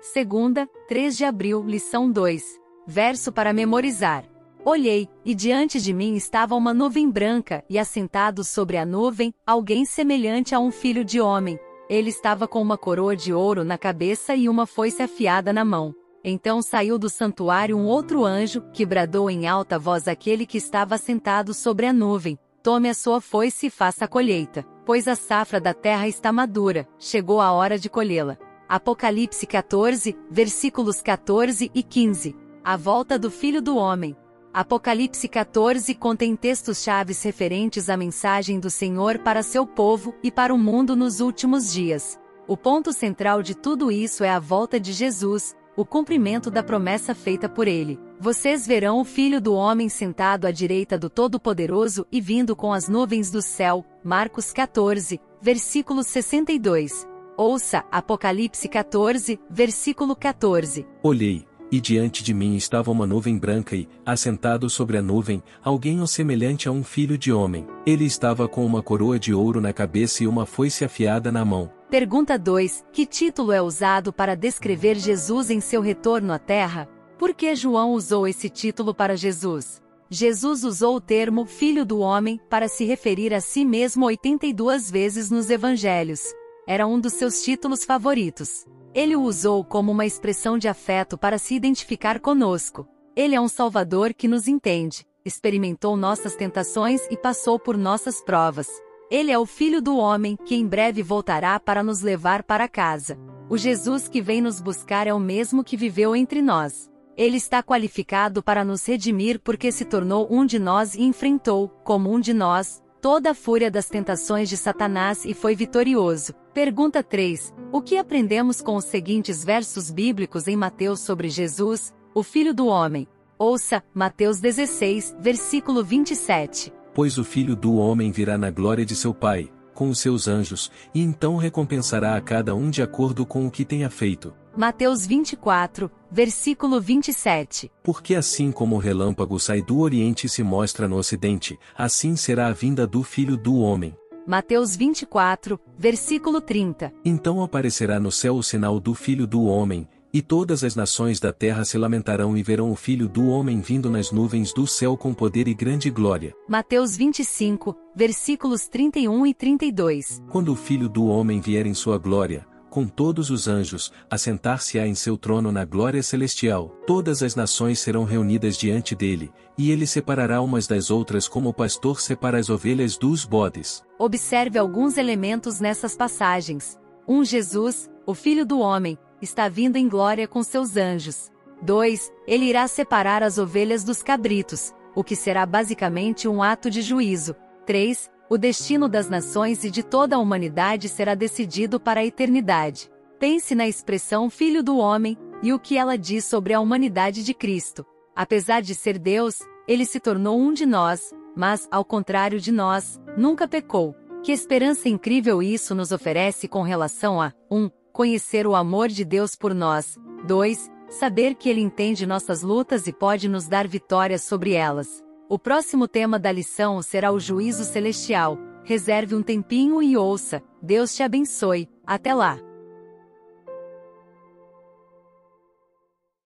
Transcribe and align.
Segunda, 0.00 0.66
3 0.88 1.14
de 1.14 1.26
abril, 1.26 1.62
lição 1.62 2.10
2. 2.10 2.42
Verso 2.86 3.30
para 3.30 3.52
memorizar. 3.52 4.24
Olhei, 4.64 5.06
e 5.26 5.34
diante 5.34 5.78
de 5.78 5.92
mim 5.92 6.16
estava 6.16 6.54
uma 6.54 6.72
nuvem 6.72 7.10
branca, 7.10 7.62
e 7.68 7.78
assentado 7.78 8.42
sobre 8.42 8.78
a 8.78 8.86
nuvem, 8.86 9.34
alguém 9.46 9.84
semelhante 9.84 10.54
a 10.54 10.58
um 10.58 10.70
filho 10.70 11.04
de 11.04 11.20
homem. 11.20 11.58
Ele 11.88 12.08
estava 12.08 12.48
com 12.48 12.62
uma 12.62 12.78
coroa 12.78 13.14
de 13.14 13.32
ouro 13.32 13.62
na 13.62 13.76
cabeça 13.76 14.34
e 14.34 14.48
uma 14.48 14.64
foice 14.64 15.02
afiada 15.02 15.52
na 15.52 15.66
mão. 15.66 15.94
Então 16.24 16.62
saiu 16.62 16.98
do 16.98 17.10
santuário 17.10 17.76
um 17.76 17.84
outro 17.84 18.24
anjo, 18.24 18.62
que 18.72 18.86
bradou 18.86 19.30
em 19.30 19.46
alta 19.46 19.78
voz 19.78 20.08
àquele 20.08 20.46
que 20.46 20.56
estava 20.56 20.96
sentado 20.96 21.52
sobre 21.52 21.84
a 21.84 21.92
nuvem: 21.92 22.38
Tome 22.62 22.88
a 22.88 22.94
sua 22.94 23.20
foice 23.20 23.66
e 23.66 23.70
faça 23.70 24.06
a 24.06 24.08
colheita, 24.08 24.64
pois 24.86 25.06
a 25.06 25.14
safra 25.14 25.60
da 25.60 25.74
terra 25.74 26.08
está 26.08 26.32
madura, 26.32 26.88
chegou 26.98 27.40
a 27.40 27.52
hora 27.52 27.78
de 27.78 27.90
colhê-la. 27.90 28.38
Apocalipse 28.70 29.48
14, 29.48 30.16
versículos 30.30 31.02
14 31.02 31.72
e 31.74 31.82
15. 31.82 32.36
A 32.62 32.76
volta 32.76 33.18
do 33.18 33.28
Filho 33.28 33.60
do 33.60 33.76
Homem. 33.76 34.16
Apocalipse 34.54 35.26
14 35.26 35.92
contém 35.96 36.36
textos 36.36 36.80
chaves 36.80 37.20
referentes 37.20 37.90
à 37.90 37.96
mensagem 37.96 38.60
do 38.60 38.70
Senhor 38.70 39.18
para 39.18 39.42
seu 39.42 39.66
povo 39.66 40.14
e 40.22 40.30
para 40.30 40.54
o 40.54 40.56
mundo 40.56 40.94
nos 40.94 41.18
últimos 41.18 41.72
dias. 41.72 42.16
O 42.46 42.56
ponto 42.56 42.92
central 42.92 43.42
de 43.42 43.56
tudo 43.56 43.90
isso 43.90 44.22
é 44.22 44.30
a 44.30 44.38
volta 44.38 44.78
de 44.78 44.92
Jesus, 44.92 45.52
o 45.76 45.84
cumprimento 45.84 46.48
da 46.48 46.62
promessa 46.62 47.12
feita 47.12 47.48
por 47.48 47.66
ele. 47.66 47.98
Vocês 48.20 48.68
verão 48.68 49.00
o 49.00 49.04
Filho 49.04 49.40
do 49.40 49.52
Homem 49.52 49.88
sentado 49.88 50.46
à 50.46 50.52
direita 50.52 50.96
do 50.96 51.10
Todo-Poderoso 51.10 52.06
e 52.12 52.20
vindo 52.20 52.54
com 52.54 52.72
as 52.72 52.88
nuvens 52.88 53.32
do 53.32 53.42
céu. 53.42 53.84
Marcos 54.04 54.52
14, 54.52 55.20
versículo 55.42 56.04
62. 56.04 57.09
Ouça 57.42 57.86
Apocalipse 57.90 58.68
14, 58.68 59.40
versículo 59.48 60.14
14. 60.14 60.86
Olhei, 61.02 61.46
e 61.72 61.80
diante 61.80 62.22
de 62.22 62.34
mim 62.34 62.54
estava 62.54 62.90
uma 62.90 63.06
nuvem 63.06 63.38
branca 63.38 63.74
e, 63.74 63.88
assentado 64.04 64.68
sobre 64.68 64.98
a 64.98 65.02
nuvem, 65.02 65.42
alguém 65.64 66.02
o 66.02 66.06
semelhante 66.06 66.68
a 66.68 66.70
um 66.70 66.84
filho 66.84 67.16
de 67.16 67.32
homem. 67.32 67.66
Ele 67.86 68.04
estava 68.04 68.46
com 68.46 68.66
uma 68.66 68.82
coroa 68.82 69.18
de 69.18 69.32
ouro 69.32 69.58
na 69.58 69.72
cabeça 69.72 70.22
e 70.22 70.26
uma 70.26 70.44
foice 70.44 70.84
afiada 70.84 71.32
na 71.32 71.42
mão. 71.42 71.72
Pergunta 71.88 72.38
2. 72.38 72.84
Que 72.92 73.06
título 73.06 73.52
é 73.52 73.62
usado 73.62 74.12
para 74.12 74.34
descrever 74.34 74.96
Jesus 74.96 75.48
em 75.48 75.60
seu 75.60 75.80
retorno 75.80 76.34
à 76.34 76.38
Terra? 76.38 76.90
Por 77.18 77.32
que 77.32 77.54
João 77.54 77.92
usou 77.92 78.28
esse 78.28 78.50
título 78.50 78.94
para 78.94 79.16
Jesus? 79.16 79.80
Jesus 80.10 80.62
usou 80.62 80.96
o 80.96 81.00
termo 81.00 81.46
Filho 81.46 81.86
do 81.86 82.00
Homem 82.00 82.38
para 82.50 82.68
se 82.68 82.84
referir 82.84 83.32
a 83.32 83.40
si 83.40 83.64
mesmo 83.64 84.04
82 84.04 84.90
vezes 84.90 85.30
nos 85.30 85.48
Evangelhos. 85.48 86.38
Era 86.70 86.86
um 86.86 87.00
dos 87.00 87.14
seus 87.14 87.42
títulos 87.42 87.84
favoritos. 87.84 88.64
Ele 88.94 89.16
o 89.16 89.22
usou 89.22 89.64
como 89.64 89.90
uma 89.90 90.06
expressão 90.06 90.56
de 90.56 90.68
afeto 90.68 91.18
para 91.18 91.36
se 91.36 91.56
identificar 91.56 92.20
conosco. 92.20 92.86
Ele 93.16 93.34
é 93.34 93.40
um 93.40 93.48
Salvador 93.48 94.14
que 94.14 94.28
nos 94.28 94.46
entende, 94.46 95.04
experimentou 95.24 95.96
nossas 95.96 96.36
tentações 96.36 97.00
e 97.10 97.16
passou 97.16 97.58
por 97.58 97.76
nossas 97.76 98.22
provas. 98.22 98.68
Ele 99.10 99.32
é 99.32 99.36
o 99.36 99.46
Filho 99.46 99.82
do 99.82 99.96
Homem 99.96 100.36
que 100.36 100.54
em 100.54 100.64
breve 100.64 101.02
voltará 101.02 101.58
para 101.58 101.82
nos 101.82 102.02
levar 102.02 102.44
para 102.44 102.68
casa. 102.68 103.18
O 103.48 103.58
Jesus 103.58 104.06
que 104.06 104.22
vem 104.22 104.40
nos 104.40 104.60
buscar 104.60 105.08
é 105.08 105.12
o 105.12 105.18
mesmo 105.18 105.64
que 105.64 105.76
viveu 105.76 106.14
entre 106.14 106.40
nós. 106.40 106.88
Ele 107.16 107.36
está 107.36 107.64
qualificado 107.64 108.44
para 108.44 108.64
nos 108.64 108.86
redimir 108.86 109.40
porque 109.40 109.72
se 109.72 109.84
tornou 109.84 110.28
um 110.30 110.46
de 110.46 110.60
nós 110.60 110.94
e 110.94 111.02
enfrentou, 111.02 111.68
como 111.82 112.14
um 112.14 112.20
de 112.20 112.32
nós, 112.32 112.80
toda 113.00 113.30
a 113.30 113.34
fúria 113.34 113.70
das 113.70 113.88
tentações 113.88 114.48
de 114.48 114.56
Satanás 114.56 115.24
e 115.24 115.32
foi 115.32 115.56
vitorioso. 115.56 116.34
Pergunta 116.52 117.02
3. 117.02 117.54
O 117.72 117.80
que 117.80 117.96
aprendemos 117.96 118.60
com 118.60 118.76
os 118.76 118.84
seguintes 118.84 119.44
versos 119.44 119.90
bíblicos 119.90 120.46
em 120.46 120.56
Mateus 120.56 121.00
sobre 121.00 121.28
Jesus, 121.28 121.94
o 122.14 122.22
Filho 122.22 122.52
do 122.52 122.66
Homem? 122.66 123.08
Ouça, 123.38 123.82
Mateus 123.94 124.38
16, 124.38 125.16
versículo 125.18 125.82
27. 125.82 126.72
Pois 126.94 127.16
o 127.16 127.24
Filho 127.24 127.56
do 127.56 127.76
Homem 127.76 128.10
virá 128.10 128.36
na 128.36 128.50
glória 128.50 128.84
de 128.84 128.94
seu 128.94 129.14
Pai, 129.14 129.50
com 129.80 129.88
os 129.88 129.98
seus 129.98 130.28
anjos, 130.28 130.70
e 130.94 131.00
então 131.00 131.38
recompensará 131.38 132.14
a 132.14 132.20
cada 132.20 132.54
um 132.54 132.68
de 132.68 132.82
acordo 132.82 133.24
com 133.24 133.46
o 133.46 133.50
que 133.50 133.64
tenha 133.64 133.88
feito. 133.88 134.34
Mateus 134.54 135.06
24, 135.06 135.90
versículo 136.10 136.78
27. 136.78 137.72
Porque 137.82 138.14
assim 138.14 138.52
como 138.52 138.76
o 138.76 138.78
relâmpago 138.78 139.40
sai 139.40 139.62
do 139.62 139.78
Oriente 139.78 140.26
e 140.26 140.28
se 140.28 140.42
mostra 140.42 140.86
no 140.86 140.96
Ocidente, 140.96 141.58
assim 141.74 142.14
será 142.14 142.48
a 142.48 142.52
vinda 142.52 142.86
do 142.86 143.02
Filho 143.02 143.38
do 143.38 143.56
Homem. 143.56 143.96
Mateus 144.26 144.76
24, 144.76 145.58
versículo 145.78 146.42
30. 146.42 146.92
Então 147.02 147.42
aparecerá 147.42 147.98
no 147.98 148.12
céu 148.12 148.36
o 148.36 148.42
sinal 148.42 148.78
do 148.78 148.92
Filho 148.92 149.26
do 149.26 149.44
Homem, 149.44 149.88
e 150.12 150.20
todas 150.20 150.64
as 150.64 150.74
nações 150.74 151.20
da 151.20 151.32
terra 151.32 151.64
se 151.64 151.78
lamentarão 151.78 152.36
e 152.36 152.42
verão 152.42 152.70
o 152.70 152.76
Filho 152.76 153.08
do 153.08 153.28
Homem 153.28 153.60
vindo 153.60 153.88
nas 153.88 154.10
nuvens 154.10 154.52
do 154.52 154.66
céu 154.66 154.96
com 154.96 155.14
poder 155.14 155.46
e 155.48 155.54
grande 155.54 155.90
glória. 155.90 156.34
Mateus 156.48 156.96
25, 156.96 157.76
versículos 157.94 158.66
31 158.68 159.26
e 159.26 159.34
32. 159.34 160.22
Quando 160.28 160.52
o 160.52 160.56
Filho 160.56 160.88
do 160.88 161.06
Homem 161.06 161.40
vier 161.40 161.66
em 161.66 161.74
sua 161.74 161.98
glória, 161.98 162.46
com 162.70 162.86
todos 162.86 163.30
os 163.30 163.48
anjos, 163.48 163.92
assentar-se-á 164.08 164.86
em 164.86 164.94
seu 164.94 165.18
trono 165.18 165.50
na 165.50 165.64
glória 165.64 166.02
celestial. 166.02 166.68
Todas 166.86 167.20
as 167.22 167.34
nações 167.34 167.80
serão 167.80 168.04
reunidas 168.04 168.56
diante 168.56 168.94
dele, 168.94 169.32
e 169.58 169.72
ele 169.72 169.86
separará 169.86 170.40
umas 170.40 170.68
das 170.68 170.88
outras 170.90 171.26
como 171.26 171.48
o 171.48 171.54
pastor 171.54 172.00
separa 172.00 172.38
as 172.38 172.48
ovelhas 172.48 172.96
dos 172.96 173.24
bodes. 173.24 173.82
Observe 173.98 174.56
alguns 174.56 174.96
elementos 174.96 175.58
nessas 175.58 175.96
passagens. 175.96 176.78
1. 177.08 177.18
Um, 177.18 177.24
Jesus, 177.24 177.90
o 178.06 178.14
Filho 178.14 178.46
do 178.46 178.60
Homem, 178.60 178.96
está 179.20 179.48
vindo 179.48 179.76
em 179.76 179.88
glória 179.88 180.26
com 180.26 180.42
seus 180.42 180.76
anjos. 180.76 181.30
2. 181.62 182.12
Ele 182.26 182.46
irá 182.46 182.66
separar 182.66 183.22
as 183.22 183.38
ovelhas 183.38 183.84
dos 183.84 184.02
cabritos, 184.02 184.72
o 184.94 185.04
que 185.04 185.14
será 185.14 185.44
basicamente 185.44 186.26
um 186.26 186.42
ato 186.42 186.70
de 186.70 186.82
juízo. 186.82 187.36
3 187.66 188.10
o 188.30 188.38
destino 188.38 188.88
das 188.88 189.08
nações 189.08 189.64
e 189.64 189.70
de 189.72 189.82
toda 189.82 190.14
a 190.14 190.18
humanidade 190.20 190.88
será 190.88 191.16
decidido 191.16 191.80
para 191.80 191.98
a 191.98 192.06
eternidade. 192.06 192.88
Pense 193.18 193.56
na 193.56 193.66
expressão 193.66 194.30
Filho 194.30 194.62
do 194.62 194.78
Homem 194.78 195.18
e 195.42 195.52
o 195.52 195.58
que 195.58 195.76
ela 195.76 195.98
diz 195.98 196.26
sobre 196.26 196.54
a 196.54 196.60
humanidade 196.60 197.24
de 197.24 197.34
Cristo. 197.34 197.84
Apesar 198.14 198.62
de 198.62 198.72
ser 198.72 199.00
Deus, 199.00 199.40
ele 199.66 199.84
se 199.84 199.98
tornou 199.98 200.38
um 200.38 200.52
de 200.52 200.64
nós, 200.64 201.12
mas, 201.34 201.66
ao 201.72 201.84
contrário 201.84 202.38
de 202.38 202.52
nós, 202.52 203.00
nunca 203.16 203.48
pecou. 203.48 203.96
Que 204.22 204.30
esperança 204.30 204.88
incrível 204.88 205.42
isso 205.42 205.74
nos 205.74 205.90
oferece 205.90 206.46
com 206.46 206.62
relação 206.62 207.20
a 207.20 207.32
1. 207.50 207.64
Um, 207.64 207.70
conhecer 207.92 208.46
o 208.46 208.54
amor 208.54 208.88
de 208.88 209.04
Deus 209.04 209.34
por 209.34 209.54
nós. 209.54 209.96
2. 210.26 210.70
Saber 210.88 211.34
que 211.34 211.48
Ele 211.48 211.60
entende 211.60 212.06
nossas 212.06 212.42
lutas 212.42 212.86
e 212.86 212.92
pode 212.92 213.28
nos 213.28 213.46
dar 213.46 213.66
vitórias 213.68 214.22
sobre 214.22 214.52
elas. 214.52 215.02
O 215.28 215.38
próximo 215.38 215.86
tema 215.86 216.18
da 216.18 216.32
lição 216.32 216.82
será 216.82 217.12
o 217.12 217.20
juízo 217.20 217.64
celestial. 217.64 218.36
Reserve 218.64 219.14
um 219.14 219.22
tempinho 219.22 219.82
e 219.82 219.96
ouça. 219.96 220.42
Deus 220.60 220.94
te 220.94 221.02
abençoe. 221.02 221.68
Até 221.86 222.12
lá! 222.12 222.49